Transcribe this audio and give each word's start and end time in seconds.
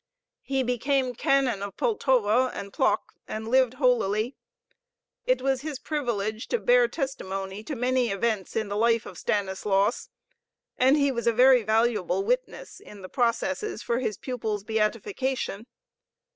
He 0.41 0.63
became 0.63 1.13
Canon 1.13 1.61
of 1.61 1.77
Pultowa 1.77 2.49
and 2.55 2.73
Plock 2.73 3.13
and 3.27 3.47
lived 3.47 3.75
holily. 3.75 4.35
It 5.27 5.43
was 5.43 5.61
his 5.61 5.77
privilege 5.77 6.47
to 6.47 6.57
bear 6.57 6.87
testimony 6.87 7.61
to 7.63 7.75
many 7.75 8.09
events 8.09 8.55
in 8.55 8.67
the 8.67 8.75
life 8.75 9.05
of 9.05 9.19
Stanislaus, 9.19 10.09
and 10.75 10.97
he 10.97 11.11
was 11.11 11.27
a 11.27 11.31
very 11.31 11.61
valuable 11.61 12.23
witness 12.23 12.79
in 12.79 13.03
the 13.03 13.09
"processes" 13.09 13.83
for 13.83 13.99
his 13.99 14.17
pupil's 14.17 14.63
beatification. 14.63 15.67